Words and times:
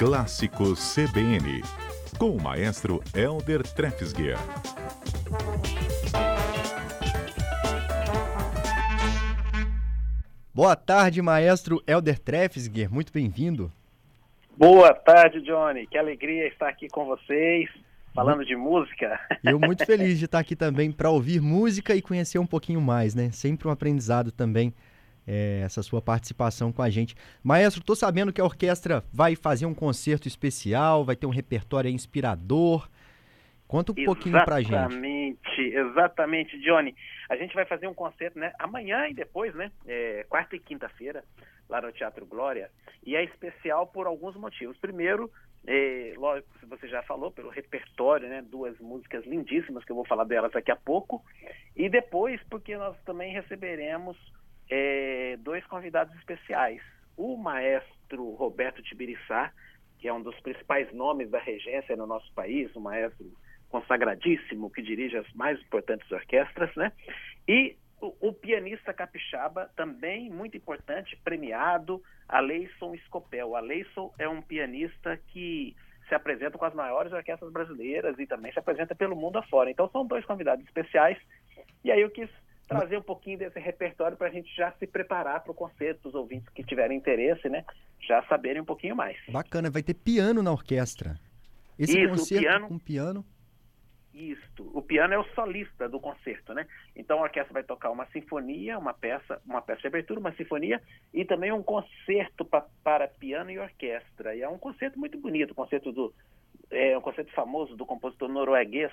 Clássicos 0.00 0.94
CBN, 0.94 1.60
com 2.18 2.30
o 2.30 2.42
maestro 2.42 3.02
Elder 3.14 3.62
Trefsguer. 3.62 4.38
Boa 10.54 10.74
tarde, 10.74 11.20
maestro 11.20 11.82
Elder 11.86 12.18
Trefsguer, 12.18 12.90
muito 12.90 13.12
bem-vindo. 13.12 13.70
Boa 14.56 14.94
tarde, 14.94 15.42
Johnny. 15.42 15.86
Que 15.86 15.98
alegria 15.98 16.48
estar 16.48 16.70
aqui 16.70 16.88
com 16.88 17.04
vocês, 17.04 17.68
falando 18.14 18.42
de 18.42 18.56
música. 18.56 19.20
Eu 19.44 19.60
muito 19.60 19.84
feliz 19.84 20.18
de 20.18 20.24
estar 20.24 20.38
aqui 20.38 20.56
também 20.56 20.90
para 20.90 21.10
ouvir 21.10 21.42
música 21.42 21.94
e 21.94 22.00
conhecer 22.00 22.38
um 22.38 22.46
pouquinho 22.46 22.80
mais, 22.80 23.14
né? 23.14 23.30
Sempre 23.32 23.68
um 23.68 23.70
aprendizado 23.70 24.32
também 24.32 24.72
é, 25.30 25.60
essa 25.64 25.80
sua 25.80 26.02
participação 26.02 26.72
com 26.72 26.82
a 26.82 26.90
gente. 26.90 27.14
Maestro, 27.40 27.80
estou 27.80 27.94
sabendo 27.94 28.32
que 28.32 28.40
a 28.40 28.44
orquestra 28.44 29.04
vai 29.12 29.36
fazer 29.36 29.64
um 29.64 29.74
concerto 29.74 30.26
especial, 30.26 31.04
vai 31.04 31.14
ter 31.14 31.24
um 31.24 31.30
repertório 31.30 31.88
inspirador. 31.88 32.88
Conta 33.68 33.92
um 33.92 34.04
pouquinho 34.04 34.44
pra 34.44 34.60
gente. 34.60 34.74
Exatamente, 34.74 35.60
exatamente, 35.60 36.60
Johnny. 36.60 36.96
A 37.28 37.36
gente 37.36 37.54
vai 37.54 37.64
fazer 37.64 37.86
um 37.86 37.94
concerto, 37.94 38.36
né? 38.40 38.52
Amanhã 38.58 39.06
e 39.06 39.14
depois, 39.14 39.54
né? 39.54 39.70
É, 39.86 40.26
quarta 40.28 40.56
e 40.56 40.58
quinta-feira, 40.58 41.22
lá 41.68 41.80
no 41.80 41.92
Teatro 41.92 42.26
Glória. 42.26 42.68
E 43.06 43.14
é 43.14 43.22
especial 43.22 43.86
por 43.86 44.08
alguns 44.08 44.34
motivos. 44.34 44.76
Primeiro, 44.78 45.30
é, 45.64 46.12
lógico, 46.16 46.48
você 46.66 46.88
já 46.88 47.04
falou, 47.04 47.30
pelo 47.30 47.50
repertório, 47.50 48.28
né? 48.28 48.42
Duas 48.42 48.76
músicas 48.80 49.24
lindíssimas, 49.24 49.84
que 49.84 49.92
eu 49.92 49.96
vou 49.96 50.04
falar 50.04 50.24
delas 50.24 50.50
daqui 50.50 50.72
a 50.72 50.76
pouco. 50.76 51.24
E 51.76 51.88
depois, 51.88 52.40
porque 52.50 52.76
nós 52.76 52.96
também 53.04 53.32
receberemos 53.32 54.16
é, 54.70 55.36
dois 55.40 55.66
convidados 55.66 56.14
especiais. 56.16 56.80
O 57.16 57.36
maestro 57.36 58.30
Roberto 58.34 58.82
Tibiriçá, 58.82 59.52
que 59.98 60.08
é 60.08 60.12
um 60.12 60.22
dos 60.22 60.38
principais 60.40 60.90
nomes 60.94 61.28
da 61.28 61.38
regência 61.38 61.96
no 61.96 62.06
nosso 62.06 62.32
país, 62.32 62.74
um 62.74 62.80
maestro 62.80 63.26
consagradíssimo 63.68 64.70
que 64.70 64.80
dirige 64.80 65.16
as 65.16 65.30
mais 65.32 65.60
importantes 65.60 66.10
orquestras, 66.10 66.74
né? 66.74 66.92
E 67.46 67.76
o, 68.00 68.28
o 68.28 68.32
pianista 68.32 68.94
capixaba, 68.94 69.70
também 69.76 70.30
muito 70.30 70.56
importante, 70.56 71.18
premiado, 71.22 72.02
Aleison 72.28 72.96
Scopel. 73.06 73.54
Aleison 73.54 74.12
é 74.18 74.28
um 74.28 74.40
pianista 74.40 75.18
que 75.28 75.76
se 76.08 76.14
apresenta 76.14 76.58
com 76.58 76.64
as 76.64 76.74
maiores 76.74 77.12
orquestras 77.12 77.52
brasileiras 77.52 78.18
e 78.18 78.26
também 78.26 78.52
se 78.52 78.58
apresenta 78.58 78.94
pelo 78.94 79.14
mundo 79.14 79.38
afora. 79.38 79.70
Então 79.70 79.88
são 79.90 80.06
dois 80.06 80.24
convidados 80.24 80.64
especiais. 80.64 81.18
E 81.84 81.92
aí 81.92 82.00
eu 82.00 82.10
quis 82.10 82.28
trazer 82.70 82.96
um 82.96 83.02
pouquinho 83.02 83.38
desse 83.38 83.58
repertório 83.58 84.16
para 84.16 84.28
a 84.28 84.30
gente 84.30 84.54
já 84.54 84.72
se 84.72 84.86
preparar 84.86 85.42
para 85.42 85.50
o 85.50 85.54
concerto, 85.54 86.08
os 86.08 86.14
ouvintes 86.14 86.48
que 86.50 86.62
tiverem 86.62 86.96
interesse, 86.96 87.48
né? 87.48 87.64
Já 88.00 88.22
saberem 88.24 88.62
um 88.62 88.64
pouquinho 88.64 88.94
mais. 88.94 89.16
Bacana, 89.28 89.68
vai 89.68 89.82
ter 89.82 89.94
piano 89.94 90.42
na 90.42 90.52
orquestra. 90.52 91.18
Esse 91.76 91.98
Isso, 91.98 92.10
concerto 92.10 92.42
piano, 92.42 92.68
com 92.68 92.78
piano 92.78 93.26
isto. 94.12 94.68
O 94.74 94.82
piano 94.82 95.14
é 95.14 95.18
o 95.18 95.24
solista 95.34 95.88
do 95.88 96.00
concerto, 96.00 96.52
né? 96.52 96.66
Então 96.94 97.18
a 97.18 97.22
orquestra 97.22 97.52
vai 97.52 97.62
tocar 97.62 97.90
uma 97.90 98.06
sinfonia, 98.06 98.78
uma 98.78 98.92
peça, 98.92 99.40
uma 99.46 99.62
peça 99.62 99.82
de 99.82 99.86
abertura, 99.86 100.20
uma 100.20 100.32
sinfonia 100.34 100.80
e 101.12 101.24
também 101.24 101.52
um 101.52 101.62
concerto 101.62 102.44
pra, 102.44 102.66
para 102.82 103.08
piano 103.08 103.50
e 103.50 103.58
orquestra. 103.58 104.34
E 104.34 104.42
é 104.42 104.48
um 104.48 104.58
concerto 104.58 104.98
muito 104.98 105.18
bonito, 105.18 105.52
um 105.52 105.54
concerto 105.54 105.92
do 105.92 106.12
é 106.70 106.96
um 106.96 107.00
concerto 107.00 107.32
famoso 107.32 107.76
do 107.76 107.84
compositor 107.84 108.28
norueguês 108.28 108.92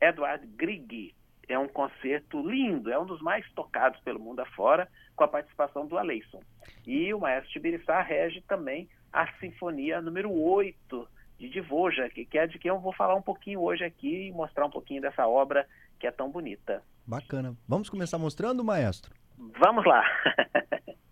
Edvard 0.00 0.46
Grieg. 0.46 1.14
É 1.48 1.58
um 1.58 1.68
concerto 1.68 2.40
lindo, 2.46 2.90
é 2.90 2.98
um 2.98 3.06
dos 3.06 3.20
mais 3.20 3.48
tocados 3.52 4.00
pelo 4.00 4.18
mundo 4.18 4.40
afora, 4.40 4.88
com 5.14 5.24
a 5.24 5.28
participação 5.28 5.86
do 5.86 5.96
Aleison. 5.96 6.40
E 6.86 7.12
o 7.14 7.20
maestro 7.20 7.52
Tibiriçá 7.52 8.00
rege 8.02 8.42
também 8.42 8.88
a 9.12 9.26
sinfonia 9.38 10.02
número 10.02 10.32
8 10.32 11.08
de 11.38 11.48
Dvorak, 11.48 12.24
que 12.26 12.38
é 12.38 12.46
de 12.46 12.58
quem 12.58 12.68
eu 12.68 12.80
vou 12.80 12.92
falar 12.92 13.14
um 13.14 13.22
pouquinho 13.22 13.60
hoje 13.60 13.84
aqui 13.84 14.28
e 14.28 14.32
mostrar 14.32 14.66
um 14.66 14.70
pouquinho 14.70 15.02
dessa 15.02 15.26
obra 15.26 15.66
que 15.98 16.06
é 16.06 16.10
tão 16.10 16.30
bonita. 16.30 16.82
Bacana. 17.06 17.56
Vamos 17.68 17.88
começar 17.88 18.18
mostrando, 18.18 18.64
maestro? 18.64 19.14
Vamos 19.38 19.84
lá. 19.84 20.02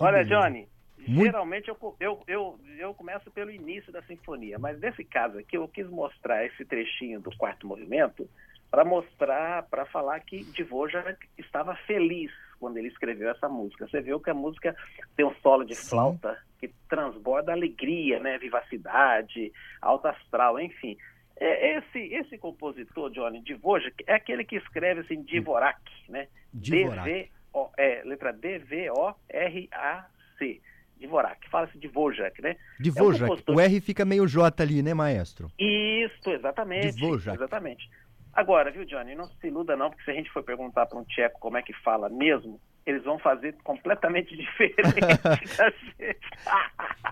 Olha, 0.00 0.24
Johnny, 0.24 0.68
Muito... 0.98 1.24
geralmente 1.24 1.68
eu, 1.68 1.76
eu, 1.98 2.22
eu, 2.26 2.60
eu 2.78 2.94
começo 2.94 3.30
pelo 3.30 3.50
início 3.50 3.92
da 3.92 4.02
sinfonia, 4.02 4.58
mas 4.58 4.78
nesse 4.80 5.04
caso 5.04 5.38
aqui 5.38 5.56
eu 5.56 5.66
quis 5.68 5.88
mostrar 5.88 6.44
esse 6.44 6.64
trechinho 6.64 7.20
do 7.20 7.36
quarto 7.36 7.66
movimento 7.66 8.28
para 8.70 8.84
mostrar, 8.84 9.62
para 9.64 9.86
falar 9.86 10.20
que 10.20 10.44
Dvorak 10.44 11.26
estava 11.38 11.74
feliz 11.86 12.30
quando 12.60 12.76
ele 12.76 12.88
escreveu 12.88 13.30
essa 13.30 13.48
música. 13.48 13.86
Você 13.86 14.00
viu 14.00 14.20
que 14.20 14.30
a 14.30 14.34
música 14.34 14.76
tem 15.16 15.24
um 15.24 15.34
solo 15.36 15.64
de 15.64 15.74
Sim. 15.74 15.90
flauta 15.90 16.38
que 16.58 16.68
transborda 16.88 17.52
alegria, 17.52 18.18
né, 18.18 18.36
vivacidade, 18.36 19.52
alto 19.80 20.08
astral, 20.08 20.60
enfim. 20.60 20.96
É, 21.40 21.78
esse, 21.78 21.98
esse 22.14 22.36
compositor, 22.36 23.10
Johnny, 23.10 23.40
Dvorak, 23.42 23.94
é 24.06 24.14
aquele 24.14 24.44
que 24.44 24.56
escreve 24.56 25.00
assim, 25.02 25.22
Dvorak, 25.22 25.80
né? 26.08 26.26
Dvorak. 26.52 27.30
-O, 27.58 27.70
é, 27.76 28.02
letra 28.04 28.32
D-V-O-R-A-C. 28.32 29.18
Dvorak, 31.00 31.48
fala-se 31.48 31.78
Dvorak, 31.78 32.42
né? 32.42 32.56
Dvorak, 32.80 33.20
é 33.20 33.24
um 33.24 33.28
compositor... 33.28 33.54
o 33.54 33.60
R 33.60 33.80
fica 33.80 34.04
meio 34.04 34.26
J 34.26 34.62
ali, 34.62 34.82
né, 34.82 34.92
maestro? 34.94 35.50
Isso, 35.58 36.28
exatamente. 36.30 36.96
Dvorak. 36.96 37.36
Exatamente. 37.36 37.88
Agora, 38.32 38.70
viu, 38.70 38.84
Johnny, 38.84 39.14
não 39.14 39.26
se 39.26 39.46
iluda 39.46 39.76
não, 39.76 39.90
porque 39.90 40.04
se 40.04 40.10
a 40.10 40.14
gente 40.14 40.30
for 40.30 40.42
perguntar 40.42 40.86
para 40.86 40.98
um 40.98 41.04
tcheco 41.04 41.40
como 41.40 41.56
é 41.56 41.62
que 41.62 41.72
fala 41.72 42.08
mesmo, 42.08 42.60
eles 42.90 43.04
vão 43.04 43.18
fazer 43.18 43.54
completamente 43.62 44.34
diferente. 44.36 44.84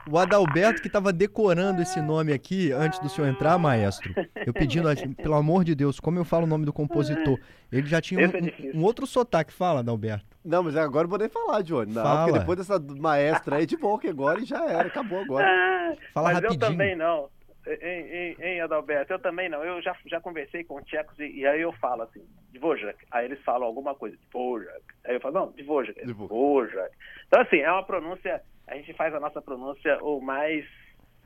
o 0.08 0.18
Adalberto 0.18 0.80
que 0.80 0.86
estava 0.86 1.12
decorando 1.12 1.82
esse 1.82 2.00
nome 2.00 2.32
aqui 2.32 2.72
antes 2.72 2.98
do 2.98 3.08
senhor 3.08 3.28
entrar, 3.28 3.58
maestro, 3.58 4.14
eu 4.46 4.52
pedindo, 4.52 4.88
pelo 5.16 5.34
amor 5.34 5.64
de 5.64 5.74
Deus, 5.74 6.00
como 6.00 6.18
eu 6.18 6.24
falo 6.24 6.44
o 6.44 6.46
nome 6.46 6.64
do 6.64 6.72
compositor? 6.72 7.38
Ele 7.70 7.86
já 7.86 8.00
tinha 8.00 8.20
um, 8.20 8.24
é 8.24 8.76
um, 8.76 8.84
outro 8.84 9.06
sotaque, 9.06 9.52
fala, 9.52 9.80
Adalberto. 9.80 10.24
Não, 10.44 10.62
mas 10.62 10.76
agora 10.76 11.04
eu 11.04 11.10
vou 11.10 11.18
nem 11.18 11.28
falar, 11.28 11.62
Johnny. 11.62 11.92
Não, 11.92 12.02
Fala. 12.02 12.24
porque 12.24 12.38
depois 12.38 12.58
dessa 12.58 12.78
maestra 12.78 13.56
aí 13.56 13.66
de 13.66 13.76
boca 13.76 14.08
agora 14.08 14.40
e 14.40 14.44
já 14.44 14.64
era, 14.64 14.86
acabou 14.86 15.18
agora. 15.20 15.96
Fala 16.14 16.28
mas 16.28 16.34
rapidinho. 16.36 16.54
eu 16.54 16.70
também 16.70 16.94
não. 16.96 17.28
Hein, 17.66 18.36
hein, 18.38 18.60
Adalberto? 18.60 19.12
Eu 19.12 19.18
também 19.18 19.48
não. 19.48 19.64
Eu 19.64 19.82
já, 19.82 19.96
já 20.06 20.20
conversei 20.20 20.62
com 20.62 20.80
tchecos 20.82 21.18
e, 21.18 21.40
e 21.40 21.46
aí 21.46 21.60
eu 21.60 21.72
falo 21.72 22.02
assim, 22.02 22.24
Dvorak. 22.52 23.04
Aí 23.10 23.24
eles 23.24 23.42
falam 23.42 23.66
alguma 23.66 23.94
coisa, 23.94 24.16
Dvorak. 24.28 24.84
Aí 25.04 25.14
eu 25.14 25.20
falo, 25.20 25.34
não, 25.34 25.50
Dvorak. 25.52 26.06
Dvorak. 26.06 26.94
Então, 27.26 27.40
assim, 27.40 27.58
é 27.58 27.70
uma 27.70 27.82
pronúncia, 27.82 28.40
a 28.68 28.76
gente 28.76 28.92
faz 28.94 29.12
a 29.14 29.20
nossa 29.20 29.42
pronúncia 29.42 29.98
o 30.00 30.20
mais, 30.20 30.64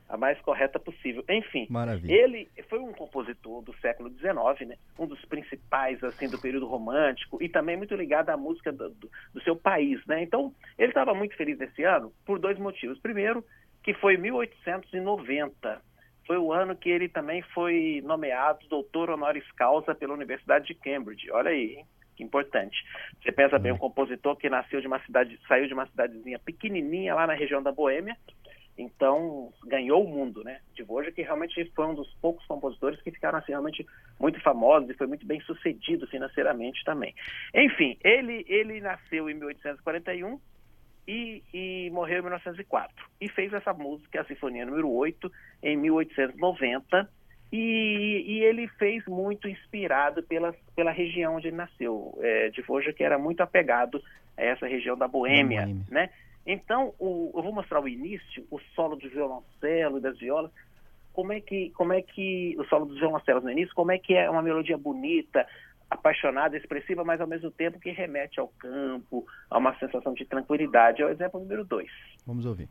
a 0.08 0.16
mais 0.16 0.40
correta 0.40 0.80
possível. 0.80 1.22
Enfim, 1.28 1.66
Maravilha. 1.68 2.10
ele 2.10 2.48
foi 2.70 2.78
um 2.78 2.92
compositor 2.92 3.62
do 3.62 3.74
século 3.76 4.08
XIX, 4.08 4.66
né? 4.66 4.76
Um 4.98 5.06
dos 5.06 5.22
principais, 5.26 6.02
assim, 6.02 6.26
do 6.26 6.40
período 6.40 6.66
romântico 6.66 7.42
e 7.42 7.50
também 7.50 7.76
muito 7.76 7.94
ligado 7.94 8.30
à 8.30 8.36
música 8.36 8.72
do, 8.72 8.88
do, 8.88 9.10
do 9.34 9.42
seu 9.42 9.54
país, 9.54 10.00
né? 10.06 10.22
Então, 10.22 10.54
ele 10.78 10.90
estava 10.90 11.12
muito 11.12 11.36
feliz 11.36 11.58
nesse 11.58 11.84
ano 11.84 12.10
por 12.24 12.38
dois 12.38 12.58
motivos. 12.58 12.98
Primeiro, 12.98 13.44
que 13.82 13.92
foi 13.94 14.16
1890 14.16 15.89
foi 16.30 16.38
o 16.38 16.52
ano 16.52 16.76
que 16.76 16.88
ele 16.88 17.08
também 17.08 17.42
foi 17.42 18.00
nomeado 18.04 18.64
doutor 18.68 19.10
honoris 19.10 19.50
causa 19.56 19.96
pela 19.96 20.14
Universidade 20.14 20.64
de 20.64 20.74
Cambridge. 20.76 21.28
Olha 21.32 21.50
aí, 21.50 21.78
hein? 21.78 21.86
que 22.14 22.22
importante. 22.22 22.76
Você 23.20 23.32
pensa 23.32 23.58
bem, 23.58 23.72
um 23.72 23.76
compositor 23.76 24.36
que 24.36 24.48
nasceu 24.48 24.80
de 24.80 24.86
uma 24.86 25.00
cidade, 25.00 25.36
saiu 25.48 25.66
de 25.66 25.74
uma 25.74 25.86
cidadezinha 25.86 26.38
pequenininha 26.38 27.16
lá 27.16 27.26
na 27.26 27.32
região 27.32 27.60
da 27.60 27.72
Boêmia, 27.72 28.16
Então, 28.78 29.52
ganhou 29.66 30.04
o 30.04 30.08
mundo, 30.08 30.44
né? 30.44 30.60
Dvorak, 30.76 31.12
que 31.12 31.22
realmente 31.22 31.64
foi 31.74 31.86
um 31.86 31.94
dos 31.96 32.14
poucos 32.22 32.46
compositores 32.46 33.02
que 33.02 33.10
ficaram 33.10 33.40
assim, 33.40 33.50
realmente 33.50 33.84
muito 34.20 34.40
famosos 34.40 34.88
e 34.88 34.94
foi 34.94 35.08
muito 35.08 35.26
bem 35.26 35.40
sucedido 35.40 36.06
financeiramente 36.06 36.84
também. 36.84 37.12
Enfim, 37.52 37.98
ele, 38.04 38.44
ele 38.48 38.80
nasceu 38.80 39.28
em 39.28 39.34
1841 39.34 40.38
e, 41.10 41.42
e, 41.52 41.90
morreu 41.90 42.18
em 42.18 42.22
1904. 42.22 42.94
E 43.20 43.28
fez 43.28 43.52
essa 43.52 43.72
música, 43.72 44.20
a 44.20 44.24
Sinfonia 44.24 44.64
número 44.64 44.88
8, 44.88 45.30
em 45.60 45.76
1890. 45.76 47.10
E, 47.52 48.24
e 48.28 48.44
ele 48.44 48.68
fez 48.78 49.04
muito 49.06 49.48
inspirado 49.48 50.22
pela, 50.22 50.54
pela 50.76 50.92
região 50.92 51.34
onde 51.34 51.48
ele 51.48 51.56
nasceu. 51.56 52.16
É, 52.22 52.50
Dvorak 52.50 52.92
que 52.92 53.02
era 53.02 53.18
muito 53.18 53.40
apegado 53.40 54.00
a 54.36 54.44
essa 54.44 54.68
região 54.68 54.96
da 54.96 55.08
Boêmia, 55.08 55.62
da 55.62 55.66
Boêmia. 55.66 55.86
né? 55.90 56.10
Então, 56.46 56.94
o, 56.98 57.32
eu 57.34 57.42
vou 57.42 57.52
mostrar 57.52 57.80
o 57.80 57.88
início, 57.88 58.46
o 58.48 58.60
solo 58.76 58.94
do 58.94 59.08
violoncelo 59.08 59.98
e 59.98 60.00
das 60.00 60.16
violas, 60.16 60.52
como 61.12 61.32
é 61.32 61.40
que, 61.40 61.70
como 61.70 61.92
é 61.92 62.00
que 62.02 62.54
o 62.56 62.64
solo 62.66 62.86
dos 62.86 63.00
violoncelos 63.00 63.42
no 63.42 63.50
início, 63.50 63.74
como 63.74 63.90
é 63.90 63.98
que 63.98 64.14
é 64.14 64.30
uma 64.30 64.42
melodia 64.42 64.78
bonita, 64.78 65.44
apaixonada, 65.90 66.56
expressiva, 66.56 67.04
mas 67.04 67.20
ao 67.20 67.26
mesmo 67.26 67.50
tempo 67.50 67.80
que 67.80 67.90
remete 67.90 68.38
ao 68.38 68.48
campo, 68.48 69.26
a 69.50 69.58
uma 69.58 69.76
sensação 69.78 70.14
de 70.14 70.24
tranquilidade. 70.24 71.02
É 71.02 71.06
o 71.06 71.10
exemplo 71.10 71.40
número 71.40 71.64
dois. 71.64 71.90
Vamos 72.26 72.46
ouvir. 72.46 72.68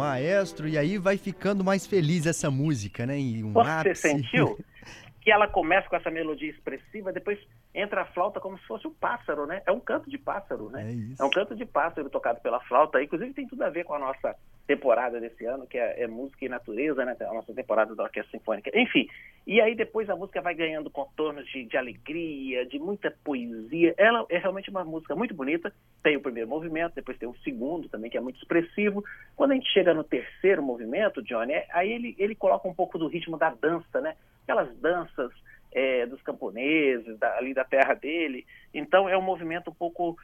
Maestro, 0.00 0.66
e 0.66 0.78
aí 0.78 0.98
vai 0.98 1.16
ficando 1.16 1.62
mais 1.62 1.86
feliz 1.86 2.26
essa 2.26 2.50
música, 2.50 3.06
né? 3.06 3.18
E 3.18 3.44
um 3.44 3.52
Você 3.52 3.70
ápice... 3.70 4.08
sentiu 4.08 4.58
que 5.20 5.30
ela 5.30 5.46
começa 5.46 5.88
com 5.88 5.96
essa 5.96 6.10
melodia 6.10 6.50
expressiva, 6.50 7.12
depois 7.12 7.38
entra 7.74 8.02
a 8.02 8.06
flauta 8.06 8.40
como 8.40 8.58
se 8.58 8.66
fosse 8.66 8.86
um 8.86 8.94
pássaro, 8.94 9.46
né? 9.46 9.62
É 9.66 9.70
um 9.72 9.78
canto 9.80 10.08
de 10.08 10.16
pássaro, 10.18 10.70
né? 10.70 10.90
É, 10.90 11.22
é, 11.22 11.24
um 11.24 11.30
canto 11.30 11.54
de 11.54 11.64
pássaro 11.66 12.08
tocado 12.08 12.40
pela 12.40 12.60
flauta. 12.60 13.02
Inclusive 13.02 13.34
tem 13.34 13.46
tudo 13.46 13.62
a 13.62 13.70
ver 13.70 13.84
com 13.84 13.94
a 13.94 13.98
nossa 13.98 14.34
temporada 14.70 15.20
desse 15.20 15.44
ano, 15.44 15.66
que 15.66 15.76
é, 15.76 16.04
é 16.04 16.06
música 16.06 16.44
e 16.44 16.48
natureza, 16.48 17.04
né? 17.04 17.16
A 17.20 17.34
nossa 17.34 17.52
temporada 17.52 17.92
da 17.92 18.04
Orquestra 18.04 18.38
Sinfônica. 18.38 18.70
Enfim, 18.72 19.08
e 19.44 19.60
aí 19.60 19.74
depois 19.74 20.08
a 20.08 20.14
música 20.14 20.40
vai 20.40 20.54
ganhando 20.54 20.88
contornos 20.88 21.44
de, 21.48 21.64
de 21.64 21.76
alegria, 21.76 22.64
de 22.64 22.78
muita 22.78 23.12
poesia. 23.24 23.92
Ela 23.98 24.24
é 24.28 24.38
realmente 24.38 24.70
uma 24.70 24.84
música 24.84 25.16
muito 25.16 25.34
bonita. 25.34 25.72
Tem 26.04 26.16
o 26.16 26.20
primeiro 26.20 26.48
movimento, 26.48 26.94
depois 26.94 27.18
tem 27.18 27.28
o 27.28 27.36
segundo 27.38 27.88
também, 27.88 28.08
que 28.08 28.16
é 28.16 28.20
muito 28.20 28.36
expressivo. 28.36 29.02
Quando 29.34 29.50
a 29.50 29.54
gente 29.54 29.68
chega 29.72 29.92
no 29.92 30.04
terceiro 30.04 30.62
movimento, 30.62 31.20
Johnny, 31.20 31.52
é, 31.52 31.66
aí 31.72 31.90
ele, 31.90 32.14
ele 32.16 32.36
coloca 32.36 32.68
um 32.68 32.74
pouco 32.74 32.96
do 32.96 33.08
ritmo 33.08 33.36
da 33.36 33.50
dança, 33.50 34.00
né? 34.00 34.14
Aquelas 34.44 34.72
danças 34.78 35.32
é, 35.72 36.06
dos 36.06 36.22
camponeses, 36.22 37.18
da, 37.18 37.36
ali 37.36 37.52
da 37.52 37.64
terra 37.64 37.94
dele. 37.94 38.46
Então 38.72 39.08
é 39.08 39.18
um 39.18 39.22
movimento 39.22 39.70
um 39.70 39.74
pouco 39.74 40.16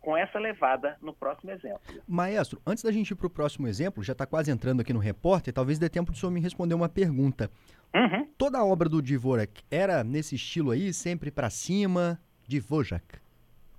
com 0.00 0.16
essa 0.16 0.38
levada 0.38 0.96
no 1.02 1.12
próximo 1.12 1.50
exemplo. 1.50 1.80
Maestro, 2.06 2.60
antes 2.66 2.82
da 2.84 2.92
gente 2.92 3.10
ir 3.10 3.14
para 3.14 3.26
o 3.26 3.30
próximo 3.30 3.66
exemplo, 3.66 4.02
já 4.02 4.12
está 4.12 4.26
quase 4.26 4.50
entrando 4.50 4.80
aqui 4.80 4.92
no 4.92 4.98
repórter, 4.98 5.52
talvez 5.52 5.78
dê 5.78 5.88
tempo 5.88 6.12
de 6.12 6.18
o 6.18 6.20
senhor 6.20 6.32
me 6.32 6.40
responder 6.40 6.74
uma 6.74 6.88
pergunta. 6.88 7.50
Uhum. 7.94 8.26
Toda 8.36 8.58
a 8.58 8.64
obra 8.64 8.88
do 8.88 9.02
Dvorak 9.02 9.62
era 9.70 10.04
nesse 10.04 10.34
estilo 10.36 10.70
aí, 10.70 10.92
sempre 10.92 11.30
para 11.30 11.50
cima, 11.50 12.20
Dvorak? 12.48 13.18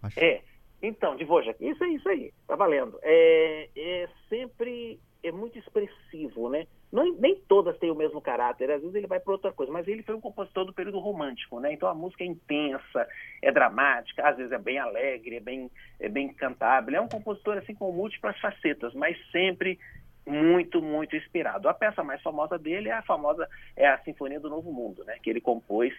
Acho... 0.01 0.19
É, 0.19 0.41
então, 0.81 1.15
Dvorak, 1.15 1.55
isso 1.65 1.83
aí, 1.83 1.95
isso 1.95 2.09
aí, 2.09 2.33
tá 2.47 2.55
valendo. 2.55 2.99
É, 3.01 3.69
é 3.75 4.09
sempre 4.27 4.99
é 5.23 5.31
muito 5.31 5.57
expressivo, 5.57 6.49
né? 6.49 6.65
Não, 6.91 7.13
nem 7.13 7.35
todas 7.47 7.77
têm 7.77 7.91
o 7.91 7.95
mesmo 7.95 8.19
caráter, 8.19 8.71
às 8.71 8.81
vezes 8.81 8.95
ele 8.95 9.05
vai 9.05 9.19
para 9.19 9.33
outra 9.33 9.51
coisa, 9.51 9.71
mas 9.71 9.87
ele 9.87 10.01
foi 10.01 10.15
um 10.15 10.21
compositor 10.21 10.65
do 10.65 10.73
período 10.73 10.97
romântico, 10.97 11.59
né? 11.59 11.71
Então 11.71 11.87
a 11.87 11.93
música 11.93 12.23
é 12.23 12.27
intensa, 12.27 13.07
é 13.41 13.51
dramática, 13.51 14.27
às 14.27 14.37
vezes 14.37 14.51
é 14.51 14.57
bem 14.57 14.79
alegre, 14.79 15.35
é 15.35 15.39
bem, 15.39 15.69
é 15.99 16.09
bem 16.09 16.33
cantável. 16.33 16.95
É 16.95 17.01
um 17.01 17.07
compositor 17.07 17.57
assim 17.57 17.75
com 17.75 17.91
múltiplas 17.91 18.39
facetas, 18.39 18.93
mas 18.95 19.15
sempre 19.31 19.77
muito, 20.25 20.81
muito 20.81 21.15
inspirado. 21.15 21.69
A 21.69 21.73
peça 21.73 22.03
mais 22.03 22.21
famosa 22.21 22.57
dele 22.57 22.89
é 22.89 22.93
a 22.93 23.03
famosa 23.03 23.47
é 23.75 23.87
a 23.87 23.99
Sinfonia 23.99 24.39
do 24.39 24.49
Novo 24.49 24.71
Mundo, 24.71 25.03
né? 25.03 25.17
Que 25.21 25.29
ele 25.29 25.41
compôs 25.41 25.93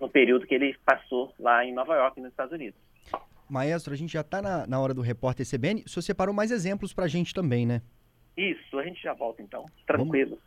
no 0.00 0.08
período 0.08 0.46
que 0.46 0.54
ele 0.54 0.76
passou 0.84 1.32
lá 1.38 1.64
em 1.64 1.72
Nova 1.72 1.94
York, 1.94 2.20
nos 2.20 2.30
Estados 2.30 2.52
Unidos. 2.52 2.80
Maestro, 3.48 3.92
a 3.92 3.96
gente 3.96 4.12
já 4.12 4.22
está 4.22 4.40
na, 4.40 4.66
na 4.66 4.80
hora 4.80 4.94
do 4.94 5.02
repórter 5.02 5.46
CBN. 5.46 5.82
O 5.84 5.88
senhor 5.88 6.02
separou 6.02 6.34
mais 6.34 6.50
exemplos 6.50 6.92
para 6.92 7.04
a 7.04 7.08
gente 7.08 7.34
também, 7.34 7.66
né? 7.66 7.82
Isso, 8.36 8.78
a 8.78 8.84
gente 8.84 9.02
já 9.02 9.12
volta 9.12 9.42
então, 9.42 9.66
tranquilo. 9.86 10.30
Vamos, 10.30 10.44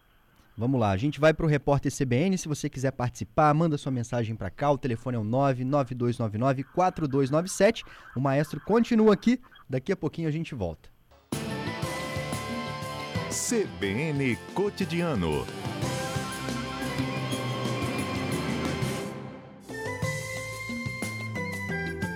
vamos 0.58 0.80
lá, 0.80 0.92
a 0.92 0.98
gente 0.98 1.20
vai 1.20 1.34
para 1.34 1.46
o 1.46 1.50
repórter 1.50 1.92
CBN. 1.92 2.38
Se 2.38 2.48
você 2.48 2.70
quiser 2.70 2.92
participar, 2.92 3.54
manda 3.54 3.78
sua 3.78 3.92
mensagem 3.92 4.36
para 4.36 4.50
cá. 4.50 4.72
O 4.72 4.78
telefone 4.78 5.18
é 5.18 5.20
o 5.20 5.24
99299-4297. 5.24 7.84
O 8.16 8.20
maestro 8.20 8.60
continua 8.62 9.14
aqui. 9.14 9.40
Daqui 9.70 9.92
a 9.92 9.96
pouquinho 9.96 10.28
a 10.28 10.32
gente 10.32 10.56
volta. 10.56 10.90
CBN 13.30 14.36
Cotidiano. 14.54 15.46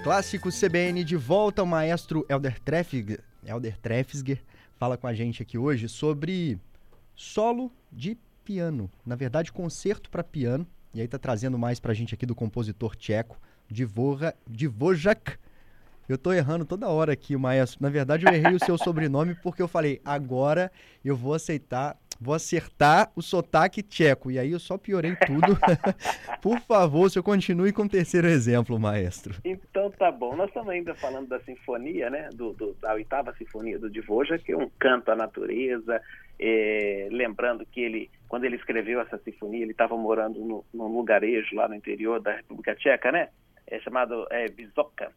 Clássico 0.03 0.49
CBN 0.49 1.03
de 1.03 1.15
volta. 1.15 1.61
O 1.61 1.67
maestro 1.67 2.25
Elder 2.29 2.59
Trefsger, 2.59 3.19
Elder 3.45 3.77
Trefsger 3.77 4.41
fala 4.79 4.98
com 4.98 5.07
a 5.07 5.13
gente 5.13 5.41
aqui 5.41 5.57
hoje 5.57 5.89
sobre 5.89 6.57
solo 7.13 7.69
de 7.91 8.17
piano. 8.45 8.89
Na 9.05 9.13
verdade, 9.13 9.51
concerto 9.51 10.09
para 10.09 10.24
piano. 10.24 10.65
E 10.93 11.01
aí 11.01 11.07
tá 11.07 11.19
trazendo 11.19 11.59
mais 11.59 11.81
para 11.81 11.91
a 11.91 11.93
gente 11.93 12.13
aqui 12.13 12.25
do 12.25 12.33
compositor 12.33 12.95
tcheco, 12.95 13.38
Dvorak. 14.48 15.38
Eu 16.07 16.17
tô 16.17 16.31
errando 16.31 16.65
toda 16.65 16.88
hora 16.88 17.12
aqui, 17.12 17.36
maestro. 17.36 17.83
Na 17.83 17.89
verdade, 17.89 18.25
eu 18.25 18.33
errei 18.33 18.55
o 18.55 18.65
seu 18.65 18.77
sobrenome 18.79 19.36
porque 19.36 19.62
eu 19.62 19.67
falei, 19.67 20.00
agora 20.03 20.71
eu 21.03 21.15
vou 21.15 21.33
aceitar 21.33 21.98
vou 22.19 22.33
acertar 22.33 23.11
o 23.15 23.21
sotaque 23.21 23.81
tcheco. 23.81 24.29
E 24.29 24.38
aí 24.38 24.51
eu 24.51 24.59
só 24.59 24.77
piorei 24.77 25.15
tudo. 25.15 25.57
Por 26.41 26.59
favor, 26.61 27.05
o 27.05 27.09
senhor 27.09 27.23
continue 27.23 27.71
com 27.71 27.83
o 27.83 27.89
terceiro 27.89 28.27
exemplo, 28.27 28.79
maestro. 28.79 29.35
Então 29.45 29.89
tá 29.91 30.11
bom. 30.11 30.35
Nós 30.35 30.47
estamos 30.49 30.69
ainda 30.69 30.93
falando 30.95 31.27
da 31.27 31.39
sinfonia, 31.41 32.09
né? 32.09 32.29
Do, 32.33 32.53
do 32.53 32.73
da 32.81 32.93
oitava 32.93 33.33
sinfonia 33.35 33.79
do 33.79 33.89
Dvorak, 33.89 34.43
que 34.43 34.51
é 34.51 34.57
um 34.57 34.69
canto 34.77 35.11
à 35.11 35.15
natureza. 35.15 36.01
É, 36.38 37.07
lembrando 37.11 37.65
que 37.65 37.81
ele, 37.81 38.09
quando 38.27 38.45
ele 38.45 38.55
escreveu 38.55 39.01
essa 39.01 39.17
sinfonia, 39.19 39.61
ele 39.61 39.71
estava 39.71 39.97
morando 39.97 40.39
no, 40.39 40.65
num 40.73 40.88
lugarejo 40.88 41.55
lá 41.55 41.67
no 41.67 41.75
interior 41.75 42.21
da 42.21 42.35
República 42.35 42.75
Tcheca, 42.75 43.11
né? 43.11 43.29
É 43.67 43.79
chamado 43.79 44.25
é, 44.31 44.47
Bizoka. 44.49 45.11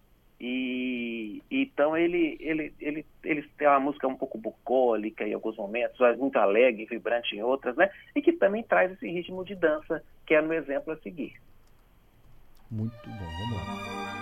E 0.45 1.41
então 1.49 1.97
ele, 1.97 2.37
ele, 2.41 2.75
ele, 2.81 3.07
ele 3.23 3.43
tem 3.57 3.69
uma 3.69 3.79
música 3.79 4.09
um 4.09 4.17
pouco 4.17 4.37
bucólica 4.37 5.25
em 5.25 5.35
alguns 5.35 5.57
momentos, 5.57 5.97
muito 6.19 6.37
alegre, 6.37 6.85
vibrante 6.85 7.37
em 7.37 7.43
outras, 7.43 7.77
né? 7.77 7.89
E 8.13 8.21
que 8.21 8.33
também 8.33 8.65
traz 8.65 8.91
esse 8.91 9.09
ritmo 9.09 9.45
de 9.45 9.55
dança, 9.55 10.03
que 10.27 10.35
é 10.35 10.43
no 10.43 10.53
exemplo 10.53 10.93
a 10.93 10.97
seguir. 10.97 11.35
Muito 12.69 12.93
bom, 13.07 13.29
vamos 13.39 13.57
lá. 13.57 14.22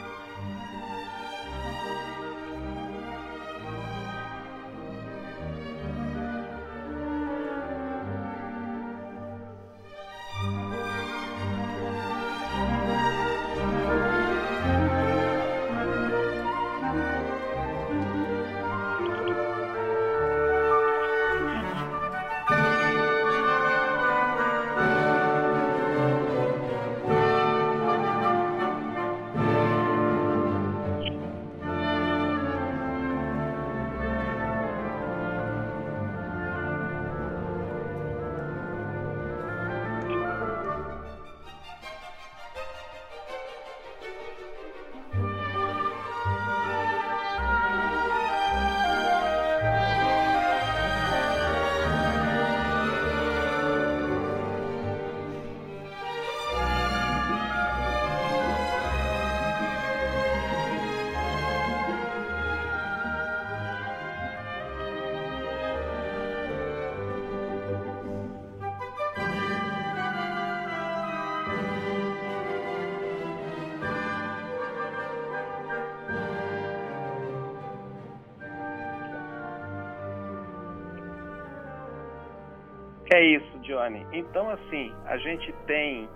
É 83.12 83.24
isso, 83.24 83.58
Johnny. 83.60 84.06
Então, 84.12 84.48
assim, 84.48 84.92
a 85.04 85.16
gente 85.16 85.52
tem 85.66 86.08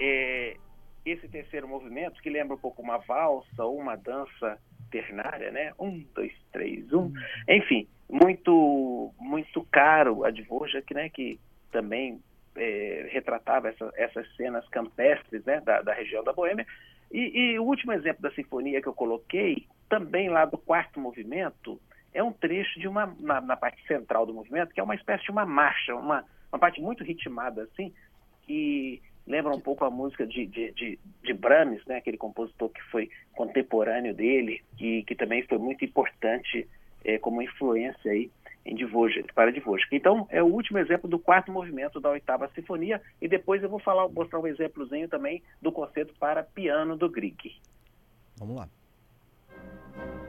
é, 0.00 0.56
esse 1.04 1.28
terceiro 1.28 1.68
movimento 1.68 2.20
que 2.22 2.30
lembra 2.30 2.56
um 2.56 2.58
pouco 2.58 2.80
uma 2.80 2.96
valsa 2.98 3.62
ou 3.62 3.78
uma 3.78 3.94
dança 3.94 4.58
ternária, 4.90 5.50
né? 5.50 5.72
Um, 5.78 6.02
dois, 6.14 6.32
três, 6.50 6.90
um. 6.94 7.12
Enfim, 7.46 7.86
muito 8.08 9.12
muito 9.18 9.66
caro 9.70 10.24
a 10.24 10.30
Dvorak, 10.30 10.94
né? 10.94 11.10
Que 11.10 11.38
também 11.70 12.22
é, 12.56 13.08
retratava 13.10 13.68
essa, 13.68 13.92
essas 13.96 14.34
cenas 14.34 14.66
campestres, 14.70 15.44
né? 15.44 15.60
Da, 15.60 15.82
da 15.82 15.92
região 15.92 16.24
da 16.24 16.32
Boêmia. 16.32 16.66
E, 17.12 17.52
e 17.52 17.58
o 17.58 17.64
último 17.64 17.92
exemplo 17.92 18.22
da 18.22 18.30
sinfonia 18.32 18.80
que 18.80 18.88
eu 18.88 18.94
coloquei, 18.94 19.66
também 19.90 20.30
lá 20.30 20.46
do 20.46 20.56
quarto 20.56 20.98
movimento, 20.98 21.78
é 22.16 22.22
um 22.22 22.32
trecho 22.32 22.80
de 22.80 22.88
uma 22.88 23.14
na, 23.20 23.40
na, 23.40 23.56
parte 23.56 23.86
central 23.86 24.24
do 24.24 24.32
movimento 24.32 24.72
que 24.72 24.80
é 24.80 24.82
uma 24.82 24.94
espécie 24.94 25.24
de 25.24 25.30
uma 25.30 25.44
marcha, 25.44 25.94
uma, 25.94 26.24
uma 26.50 26.58
parte 26.58 26.80
muito 26.80 27.04
ritmada 27.04 27.64
assim, 27.64 27.92
que 28.42 29.02
lembra 29.26 29.52
um 29.54 29.60
pouco 29.60 29.84
a 29.84 29.90
música 29.90 30.26
de, 30.26 30.46
de, 30.46 30.72
de, 30.72 30.98
de 31.22 31.34
Brahms, 31.34 31.84
né, 31.86 31.96
aquele 31.96 32.16
compositor 32.16 32.70
que 32.70 32.82
foi 32.84 33.10
contemporâneo 33.34 34.14
dele, 34.14 34.62
que, 34.78 35.02
que 35.02 35.14
também 35.14 35.42
foi 35.42 35.58
muito 35.58 35.84
importante 35.84 36.66
é, 37.04 37.18
como 37.18 37.42
influência 37.42 38.10
aí 38.10 38.30
em 38.64 38.74
Dvorak, 38.74 39.32
para 39.34 39.52
Dvorak. 39.52 39.88
Então, 39.92 40.26
é 40.30 40.42
o 40.42 40.46
último 40.46 40.78
exemplo 40.78 41.08
do 41.08 41.18
quarto 41.18 41.52
movimento 41.52 42.00
da 42.00 42.10
oitava 42.10 42.50
sinfonia, 42.54 43.00
e 43.20 43.28
depois 43.28 43.62
eu 43.62 43.68
vou 43.68 43.78
falar, 43.78 44.08
mostrar 44.08 44.40
um 44.40 44.46
exemplozinho 44.46 45.08
também 45.08 45.42
do 45.60 45.70
concerto 45.70 46.14
para 46.18 46.42
piano 46.42 46.96
do 46.96 47.10
Grieg. 47.10 47.56
Vamos 48.38 48.56
lá. 48.56 50.25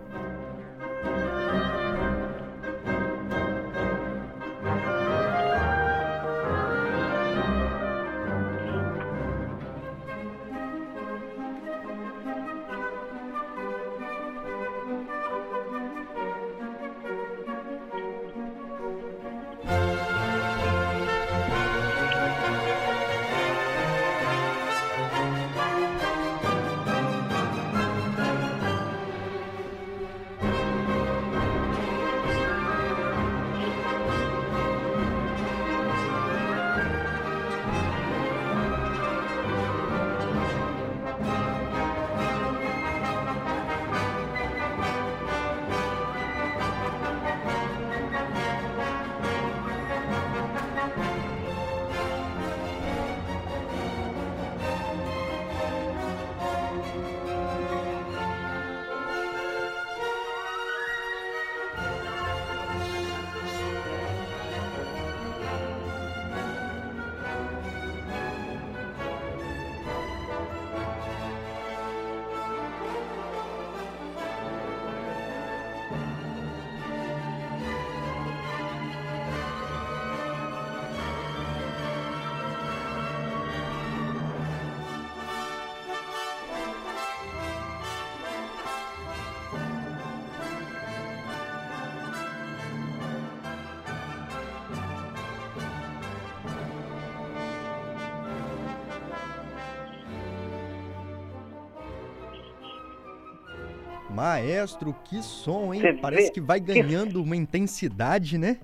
Maestro, 104.09 104.93
que 105.05 105.21
som, 105.21 105.73
hein? 105.73 105.81
Parece 106.01 106.27
vê? 106.27 106.33
que 106.33 106.41
vai 106.41 106.59
ganhando 106.59 107.21
uma 107.21 107.35
intensidade, 107.35 108.37
né? 108.37 108.59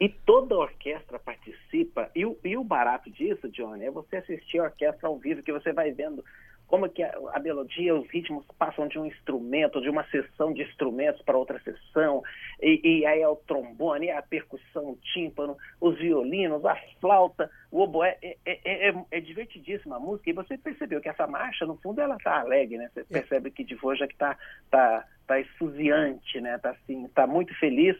E 0.00 0.08
toda 0.08 0.54
a 0.54 0.58
orquestra 0.58 1.18
participa. 1.18 2.10
E 2.14 2.24
o, 2.24 2.38
e 2.44 2.56
o 2.56 2.62
barato 2.62 3.10
disso, 3.10 3.48
Johnny, 3.48 3.84
é 3.84 3.90
você 3.90 4.16
assistir 4.16 4.58
a 4.60 4.64
orquestra 4.64 5.08
ao 5.08 5.18
vivo, 5.18 5.42
que 5.42 5.52
você 5.52 5.72
vai 5.72 5.90
vendo 5.90 6.24
como 6.68 6.88
que 6.88 7.02
a, 7.02 7.12
a, 7.32 7.40
melodia, 7.40 7.94
os 7.94 8.08
ritmos 8.10 8.44
passam 8.58 8.86
de 8.86 8.98
um 8.98 9.06
instrumento, 9.06 9.80
de 9.80 9.88
uma 9.88 10.04
sessão 10.10 10.52
de 10.52 10.62
instrumentos 10.62 11.22
para 11.22 11.36
outra 11.36 11.58
sessão, 11.60 12.22
e, 12.62 12.80
e, 12.84 13.06
aí 13.06 13.22
é 13.22 13.28
o 13.28 13.36
trombone, 13.36 14.10
a 14.10 14.22
percussão, 14.22 14.90
o 14.90 14.98
tímpano, 15.14 15.56
os 15.80 15.98
violinos, 15.98 16.64
a 16.66 16.76
flauta, 17.00 17.50
o 17.70 17.80
oboé, 17.80 18.18
é, 18.22 18.36
é, 18.44 18.88
é, 18.90 18.94
é 19.10 19.20
divertidíssima 19.20 19.96
a 19.96 20.00
música, 20.00 20.28
e 20.28 20.34
você 20.34 20.58
percebeu 20.58 21.00
que 21.00 21.08
essa 21.08 21.26
marcha, 21.26 21.64
no 21.64 21.76
fundo, 21.78 22.02
ela 22.02 22.16
está 22.16 22.38
alegre, 22.38 22.76
né? 22.76 22.90
Você 22.92 23.02
percebe 23.02 23.50
que 23.50 23.64
que 23.64 23.74
está 23.74 24.36
tá, 24.70 25.06
tá 25.26 25.40
esfuziante, 25.40 26.38
né? 26.40 26.58
Tá, 26.58 26.70
assim, 26.70 27.08
tá 27.08 27.26
muito 27.26 27.58
feliz, 27.58 27.96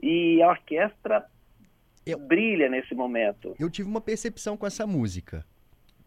e 0.00 0.40
a 0.40 0.48
orquestra 0.48 1.26
eu, 2.06 2.18
brilha 2.18 2.68
nesse 2.68 2.94
momento. 2.94 3.56
Eu 3.58 3.68
tive 3.68 3.88
uma 3.88 4.00
percepção 4.00 4.56
com 4.56 4.66
essa 4.66 4.86
música 4.86 5.44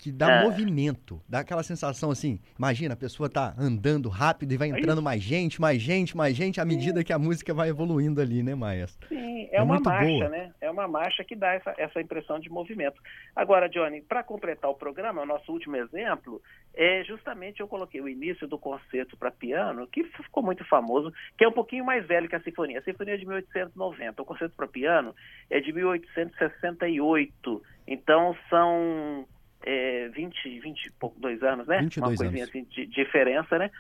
que 0.06 0.12
dá 0.12 0.32
é. 0.32 0.44
movimento, 0.44 1.20
dá 1.28 1.40
aquela 1.40 1.64
sensação 1.64 2.12
assim, 2.12 2.40
imagina, 2.56 2.94
a 2.94 2.98
pessoa 2.98 3.28
tá 3.28 3.56
andando 3.58 4.08
rápido 4.08 4.52
e 4.52 4.58
vai 4.58 4.70
entrando 4.70 5.02
mais 5.02 5.20
gente, 5.20 5.60
mais 5.60 5.82
gente, 5.82 6.16
mais 6.16 6.36
gente, 6.36 6.62
à 6.62 6.66
medida 6.66 7.04
que 7.04 7.12
a 7.12 7.18
música 7.18 7.56
vai 7.56 7.70
evoluindo 7.70 8.22
ali, 8.22 8.44
né, 8.44 8.54
Maestro? 8.54 9.08
Sim, 9.08 9.26
Sim, 9.36 9.50
é, 9.52 9.58
É 9.58 9.62
uma 9.62 9.80
marcha, 9.80 10.06
boa. 10.06 10.30
né? 10.30 10.54
É 10.62 10.72
uma 10.72 10.88
marcha 10.88 11.24
que 11.24 11.36
dá 11.36 11.54
essa, 11.54 11.74
essa 11.78 12.00
impressão 12.00 12.40
de 12.40 12.50
movimento. 12.50 13.02
Agora, 13.36 13.68
Johnny, 13.68 14.02
para 14.02 14.24
completar 14.24 14.72
o 14.72 14.76
programa, 14.76 15.22
o 15.22 15.26
nosso 15.26 15.52
último 15.52 15.76
exemplo, 15.76 16.42
é 16.74 17.04
justamente 17.04 17.60
eu 17.60 17.68
coloquei 17.68 18.00
o 18.00 18.08
início 18.08 18.48
do 18.48 18.58
concerto 18.58 19.18
para 19.18 19.30
piano, 19.32 19.88
que 19.88 20.06
ficou 20.06 20.42
muito 20.42 20.64
famoso, 20.66 21.12
que 21.38 21.44
é 21.44 21.48
um 21.48 21.52
pouquinho 21.52 21.84
mais 21.84 22.08
velho 22.08 22.30
que 22.30 22.36
a 22.36 22.42
sinfonia. 22.42 22.80
A 22.80 22.84
sinfonia 22.84 23.16
é 23.16 23.18
de 23.18 23.26
1890, 23.26 24.22
o 24.22 24.26
concerto 24.26 24.56
para 24.56 24.68
piano 24.68 25.14
é 25.50 25.60
de 25.60 25.74
1868. 25.74 27.62
Então 27.88 28.36
são 28.50 29.28
é, 29.66 30.08
20, 30.10 30.60
20 30.60 30.86
e 30.86 30.92
pouco, 30.92 31.20
dois 31.20 31.42
anos, 31.42 31.68
né? 31.68 31.80
22 31.82 31.98
uma 31.98 32.18
coisinha 32.18 32.44
anos. 32.44 32.50
assim 32.50 32.64
de 32.66 32.86
diferença, 32.86 33.58
né? 33.58 33.72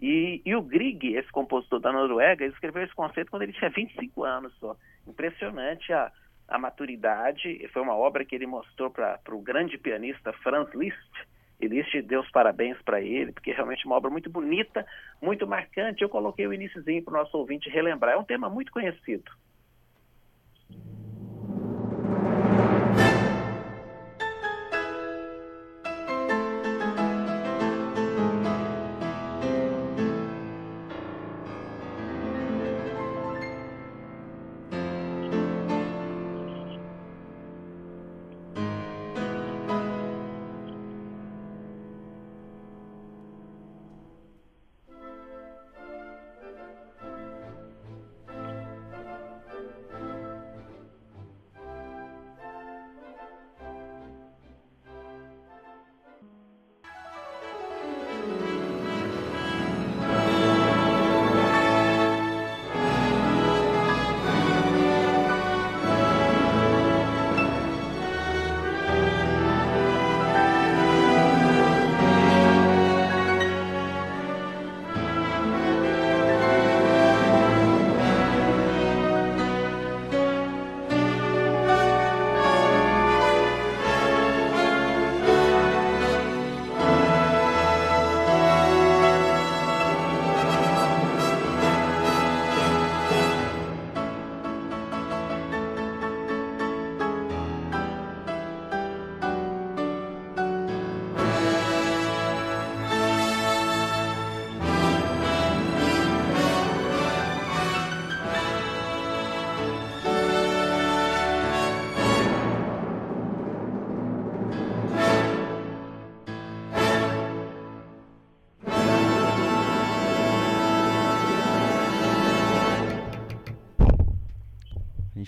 E, 0.00 0.40
e 0.44 0.54
o 0.54 0.62
Grieg, 0.62 1.14
esse 1.14 1.30
compositor 1.30 1.80
da 1.80 1.92
Noruega, 1.92 2.44
escreveu 2.44 2.82
esse 2.82 2.94
concerto 2.94 3.30
quando 3.30 3.42
ele 3.42 3.52
tinha 3.52 3.70
25 3.70 4.24
anos 4.24 4.52
só. 4.58 4.76
Impressionante 5.06 5.92
a, 5.92 6.10
a 6.48 6.58
maturidade. 6.58 7.68
Foi 7.72 7.82
uma 7.82 7.94
obra 7.94 8.24
que 8.24 8.34
ele 8.34 8.46
mostrou 8.46 8.90
para 8.90 9.20
o 9.30 9.40
grande 9.40 9.78
pianista 9.78 10.32
Franz 10.32 10.72
Liszt. 10.74 11.26
E 11.60 11.68
Liszt 11.68 12.02
deu 12.02 12.20
os 12.20 12.30
parabéns 12.32 12.80
para 12.82 13.00
ele, 13.00 13.30
porque 13.30 13.52
realmente 13.52 13.84
é 13.84 13.86
uma 13.86 13.94
obra 13.94 14.10
muito 14.10 14.28
bonita, 14.28 14.84
muito 15.20 15.46
marcante. 15.46 16.02
Eu 16.02 16.08
coloquei 16.08 16.46
o 16.48 16.52
iníciozinho 16.52 17.02
para 17.04 17.14
o 17.14 17.16
nosso 17.18 17.36
ouvinte 17.36 17.70
relembrar. 17.70 18.14
É 18.14 18.18
um 18.18 18.24
tema 18.24 18.50
muito 18.50 18.72
conhecido. 18.72 19.30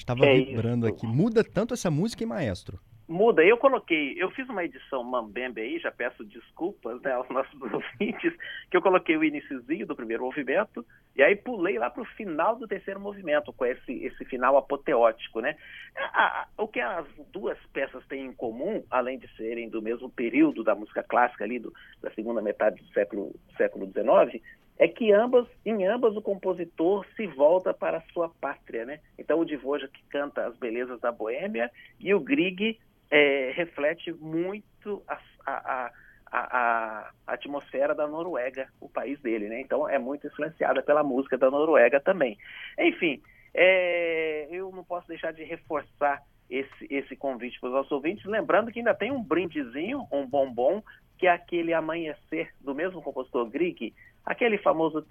A 0.06 0.12
gente 0.12 0.20
tava 0.20 0.20
Que 0.20 0.26
é 0.26 0.34
vibrando 0.44 0.86
isso? 0.86 0.96
aqui. 0.96 1.06
Muda 1.06 1.42
tanto 1.42 1.74
essa 1.74 1.90
música, 1.90 2.22
hein, 2.22 2.28
maestro? 2.28 2.78
Muda, 3.06 3.44
eu 3.44 3.58
coloquei, 3.58 4.14
eu 4.16 4.30
fiz 4.30 4.48
uma 4.48 4.64
edição 4.64 5.04
Mambembe 5.04 5.60
aí, 5.60 5.78
já 5.78 5.92
peço 5.92 6.24
desculpas 6.24 6.98
né, 7.02 7.12
aos 7.12 7.28
nossos 7.28 7.52
ouvintes, 7.62 8.32
que 8.70 8.76
eu 8.76 8.80
coloquei 8.80 9.14
o 9.14 9.22
iniciozinho 9.22 9.86
do 9.86 9.94
primeiro 9.94 10.22
movimento, 10.24 10.84
e 11.14 11.22
aí 11.22 11.36
pulei 11.36 11.78
lá 11.78 11.90
para 11.90 12.02
o 12.02 12.06
final 12.06 12.56
do 12.56 12.66
terceiro 12.66 12.98
movimento, 12.98 13.52
com 13.52 13.66
esse, 13.66 13.92
esse 14.04 14.24
final 14.24 14.56
apoteótico, 14.56 15.40
né? 15.40 15.54
A- 15.94 16.24
a- 16.56 16.62
o 16.62 16.66
que 16.66 16.80
as 16.80 17.04
duas 17.30 17.58
peças 17.74 18.02
têm 18.06 18.24
em 18.24 18.32
comum, 18.32 18.82
além 18.90 19.18
de 19.18 19.28
serem 19.36 19.68
do 19.68 19.82
mesmo 19.82 20.08
período 20.08 20.64
da 20.64 20.74
música 20.74 21.02
clássica 21.02 21.44
ali, 21.44 21.58
do, 21.58 21.74
da 22.00 22.10
segunda 22.12 22.40
metade 22.40 22.82
do 22.82 22.88
século, 22.88 23.34
século 23.58 23.84
XIX, 23.84 24.42
é 24.78 24.88
que 24.88 25.12
ambas, 25.12 25.46
em 25.64 25.86
ambas 25.86 26.16
o 26.16 26.22
compositor 26.22 27.06
se 27.16 27.26
volta 27.26 27.72
para 27.72 27.98
a 27.98 28.12
sua 28.12 28.28
pátria, 28.40 28.84
né? 28.84 29.00
Então 29.18 29.38
o 29.38 29.44
Dvorak 29.44 29.88
que 29.92 30.04
canta 30.08 30.46
as 30.46 30.56
belezas 30.56 31.00
da 31.00 31.12
Boêmia 31.12 31.70
e 32.00 32.12
o 32.12 32.20
Grieg 32.20 32.78
é, 33.10 33.52
reflete 33.54 34.12
muito 34.12 35.02
a, 35.06 35.18
a, 35.46 35.86
a- 35.86 35.92
a 36.36 37.12
atmosfera 37.28 37.94
da 37.94 38.08
Noruega, 38.08 38.66
o 38.80 38.88
país 38.88 39.20
dele, 39.20 39.48
né? 39.48 39.60
Então 39.60 39.88
é 39.88 39.98
muito 40.00 40.26
influenciada 40.26 40.82
pela 40.82 41.04
música 41.04 41.38
da 41.38 41.48
Noruega 41.48 42.00
também. 42.00 42.36
Enfim, 42.76 43.22
é, 43.54 44.48
eu 44.50 44.72
não 44.72 44.82
posso 44.82 45.06
deixar 45.06 45.32
de 45.32 45.44
reforçar 45.44 46.20
esse, 46.50 46.86
esse 46.90 47.14
convite 47.16 47.60
para 47.60 47.68
os 47.68 47.74
nossos 47.74 47.92
ouvintes, 47.92 48.24
lembrando 48.24 48.72
que 48.72 48.80
ainda 48.80 48.94
tem 48.94 49.12
um 49.12 49.22
brindezinho, 49.22 50.06
um 50.10 50.26
bombom, 50.26 50.82
que 51.18 51.28
é 51.28 51.30
aquele 51.30 51.72
amanhecer 51.72 52.50
do 52.60 52.74
mesmo 52.74 53.00
compositor 53.00 53.48
Grieg, 53.48 53.94
aquele 54.24 54.58
famoso 54.58 55.02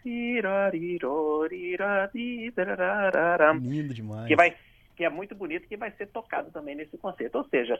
Lindo 3.54 3.93
demais. 3.93 4.28
que 4.28 4.36
vai 4.36 4.56
que 4.95 5.04
é 5.04 5.10
muito 5.10 5.34
bonito 5.34 5.67
que 5.67 5.76
vai 5.76 5.91
ser 5.91 6.08
tocado 6.08 6.52
também 6.52 6.76
nesse 6.76 6.97
concerto. 6.97 7.39
Ou 7.39 7.43
seja, 7.45 7.80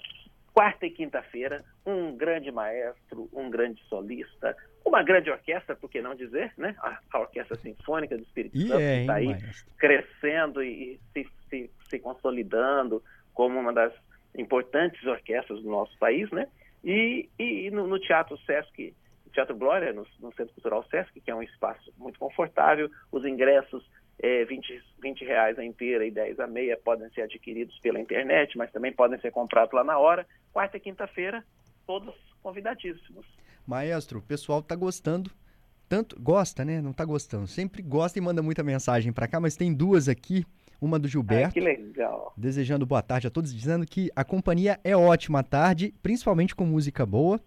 quarta 0.52 0.86
e 0.86 0.90
quinta-feira, 0.92 1.64
um 1.86 2.16
grande 2.16 2.52
maestro, 2.52 3.30
um 3.32 3.50
grande 3.50 3.82
solista, 3.84 4.56
uma 4.86 5.04
grande 5.04 5.30
orquestra, 5.30 5.76
por 5.76 5.90
que 5.90 6.02
não 6.02 6.16
dizer, 6.16 6.52
né? 6.58 6.76
A, 6.80 6.98
a 7.12 7.20
Orquestra 7.20 7.56
Sinfônica 7.58 8.18
do 8.18 8.24
Espírito 8.24 8.58
E 8.58 8.68
Santo 8.68 8.80
é, 8.80 8.80
que 8.80 8.94
hein, 8.94 9.02
está 9.02 9.14
aí 9.14 9.26
maestro? 9.28 9.72
crescendo 9.78 10.64
e, 10.64 11.00
e 11.16 11.24
se, 11.24 11.30
se, 11.50 11.72
se 11.90 12.00
consolidando 12.00 13.02
como 13.34 13.60
uma 13.60 13.72
das 13.72 13.94
importantes 14.36 15.04
orquestras 15.06 15.62
do 15.62 15.70
nosso 15.70 15.96
país, 16.00 16.30
né? 16.32 16.48
E, 16.84 17.30
e 17.40 17.70
no, 17.72 17.88
no 17.88 18.00
Teatro 18.00 18.38
Sesc, 18.40 18.94
Teatro 19.34 19.56
Glória, 19.58 19.92
no, 19.92 20.06
no 20.20 20.34
Centro 20.34 20.54
Cultural 20.54 20.84
Sesc, 20.90 21.20
que 21.20 21.32
é 21.32 21.36
um 21.36 21.44
espaço 21.44 21.92
muito 21.98 22.18
confortável, 22.20 22.90
os 23.12 23.26
ingressos 23.26 23.84
é, 24.20 24.46
20, 24.46 24.82
20 25.02 25.26
reais 25.26 25.58
a 25.60 25.66
inteira 25.66 26.06
e 26.06 26.12
10 26.12 26.40
a 26.40 26.48
meia 26.48 26.78
podem 26.78 27.10
ser 27.12 27.24
adquiridos 27.24 27.78
pela 27.80 28.00
internet, 28.00 28.58
mas 28.58 28.72
também 28.72 28.94
podem 28.94 29.20
ser 29.20 29.32
comprados 29.32 29.74
lá 29.74 29.84
na 29.84 29.98
hora. 29.98 30.26
Quarta 30.52 30.78
e 30.78 30.80
quinta-feira, 30.80 31.44
todos 31.86 32.14
convidadíssimos. 32.42 33.26
Maestro, 33.66 34.20
o 34.20 34.22
pessoal 34.22 34.62
tá 34.62 34.76
gostando. 34.76 35.32
Tanto 35.90 36.20
gosta, 36.20 36.64
né? 36.64 36.82
Não 36.82 36.94
tá 36.94 37.04
gostando. 37.06 37.46
Sempre 37.48 37.82
gosta 37.82 38.18
e 38.18 38.22
manda 38.22 38.42
muita 38.42 38.64
mensagem 38.64 39.12
pra 39.12 39.28
cá, 39.28 39.40
mas 39.40 39.56
tem 39.56 39.74
duas 39.74 40.08
aqui. 40.08 40.46
Uma 40.82 41.00
do 41.00 41.06
Ah, 41.06 41.10
Gilberto, 41.10 41.54
que 41.54 41.62
legal. 41.62 42.34
desejando 42.36 42.86
boa 42.86 43.02
tarde 43.02 43.28
a 43.28 43.30
todos, 43.30 43.54
dizendo 43.54 43.86
que 43.86 44.10
a 44.16 44.24
companhia 44.26 44.78
é 44.84 44.96
ótima 44.98 45.40
à 45.40 45.44
tarde, 45.44 45.94
principalmente 46.04 46.54
com 46.54 46.66
música 46.66 47.06
boa. 47.06 47.40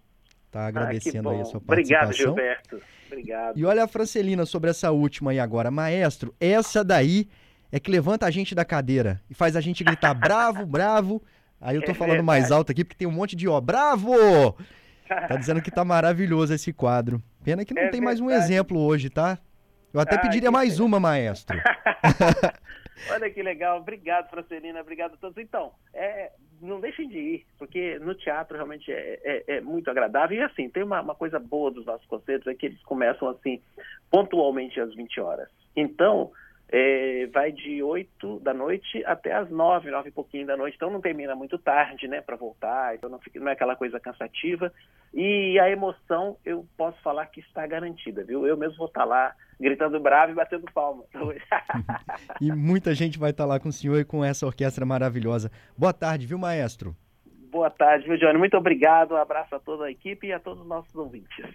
Tá 0.51 0.61
Ah, 0.61 0.67
agradecendo 0.69 1.29
aí 1.31 1.41
a 1.41 1.45
sua 1.45 1.61
participação. 1.61 2.05
Obrigado, 2.05 2.13
Gilberto. 2.17 2.81
Obrigado. 3.07 3.59
E 3.59 3.65
olha 3.65 3.85
a 3.85 3.89
Francelina 3.89 4.47
sobre 4.47 4.71
essa 4.71 4.91
última 4.91 5.31
aí 5.31 5.39
agora. 5.41 5.71
Maestro, 5.71 6.35
essa 6.41 6.83
daí 6.85 7.29
é 7.71 7.79
que 7.81 7.91
levanta 7.91 8.27
a 8.27 8.31
gente 8.31 8.55
da 8.55 8.65
cadeira 8.65 9.21
e 9.29 9.35
faz 9.35 9.55
a 9.57 9.61
gente 9.61 9.83
gritar 9.85 10.15
bravo, 10.15 10.65
bravo. 10.67 11.23
Aí 11.61 11.77
eu 11.77 11.83
tô 11.85 11.91
É 11.93 11.95
falando 11.95 12.23
mais 12.23 12.43
verdade. 12.45 12.59
alto 12.59 12.73
aqui 12.73 12.85
porque 12.85 12.99
tem 12.99 13.09
um 13.09 13.13
monte 13.13 13.35
de 13.37 13.49
ó, 13.49 13.61
bravo! 13.61 14.13
Tá 15.09 15.37
dizendo 15.37 15.63
que 15.63 15.71
tá 15.71 15.85
maravilhoso 15.85 16.53
esse 16.53 16.73
quadro. 16.73 17.23
Pena 17.45 17.65
que 17.65 17.73
não 17.75 17.83
É 17.83 17.89
tem 17.89 18.01
mais 18.01 18.21
um 18.21 18.27
verdade. 18.27 18.53
exemplo 18.53 18.79
hoje, 18.81 19.09
tá? 19.09 19.39
Eu 19.93 20.01
até 20.01 20.17
Ah, 20.17 20.19
pediria 20.19 20.51
mais 20.51 20.75
pena. 20.75 20.85
uma, 20.87 21.01
maestro. 21.01 21.57
Olha 23.11 23.31
que 23.31 23.43
legal, 23.43 23.79
obrigado, 23.79 24.31
Francelina, 24.31 24.81
obrigado 24.81 25.15
a 25.15 25.17
todos. 25.17 25.37
Então, 25.39 25.73
é, 25.93 26.33
não 26.61 26.81
deixem 26.81 27.09
de 27.09 27.19
ir, 27.19 27.47
porque 27.59 27.99
no 27.99 28.15
teatro 28.15 28.57
realmente 28.57 28.91
é, 28.91 29.21
é- 29.25 29.45
é 29.57 29.61
muito 29.61 29.91
agradável. 29.91 30.39
E 30.39 30.43
assim, 30.43 30.69
tem 30.69 30.83
uma, 30.83 31.01
uma 31.03 31.15
coisa 31.15 31.39
boa 31.39 31.71
dos 31.71 31.85
nossos 31.85 32.07
concertos, 32.07 32.47
é 32.47 32.55
que 32.55 32.67
eles 32.67 32.83
começam 32.83 33.29
assim, 33.29 33.61
pontualmente 34.11 34.81
às 34.81 34.95
20 34.95 35.21
horas. 35.21 35.49
Então, 35.75 36.33
é, 36.69 37.27
vai 37.33 37.53
de 37.53 37.83
8 37.83 38.41
da 38.41 38.53
noite 38.53 39.03
até 39.05 39.33
as 39.33 39.49
9, 39.51 39.91
9 39.91 40.09
e 40.09 40.13
pouquinho 40.13 40.47
da 40.47 40.57
noite, 40.57 40.75
então 40.75 40.91
não 40.91 41.01
termina 41.01 41.35
muito 41.35 41.59
tarde, 41.59 42.09
né, 42.09 42.21
para 42.21 42.37
voltar, 42.37 42.95
então 42.95 43.09
não, 43.09 43.21
fica, 43.21 43.39
não 43.39 43.49
é 43.49 43.53
aquela 43.53 43.77
coisa 43.77 44.01
cansativa. 44.01 44.73
E 45.15 45.59
a 45.59 45.71
emoção, 45.71 46.37
eu 46.45 46.67
posso 46.77 47.01
falar 47.03 47.27
que 47.27 47.41
está 47.41 47.67
garantida, 47.67 48.25
viu? 48.25 48.47
Eu 48.47 48.57
mesmo 48.57 48.77
vou 48.77 48.89
estar 48.89 49.05
lá 49.05 49.35
gritando 49.59 49.99
bravo 50.01 50.33
e 50.33 50.35
batendo 50.35 50.67
palmas 50.75 51.07
hoje. 51.15 51.41
e 52.41 52.53
muita 52.53 52.95
gente 52.95 53.19
vai 53.19 53.31
estar 53.31 53.47
lá 53.47 53.59
com 53.59 53.69
o 53.69 53.73
senhor 53.73 53.99
e 53.99 54.05
com 54.05 54.25
essa 54.25 54.45
orquestra 54.45 54.85
maravilhosa. 54.85 55.51
Boa 55.77 55.93
tarde, 55.93 56.27
viu, 56.27 56.39
maestro? 56.39 56.95
Boa 57.51 57.71
tarde, 57.71 58.07
viu, 58.07 58.19
Johnny? 58.19 58.39
Muito 58.39 58.57
obrigado. 58.57 59.13
Um 59.13 59.17
abraço 59.17 59.55
a 59.55 59.59
toda 59.59 59.87
a 59.87 59.91
equipe 59.91 60.27
e 60.27 60.33
a 60.33 60.39
todos 60.39 60.61
os 60.61 60.69
nossos 60.69 60.95
ouvintes. 60.95 61.47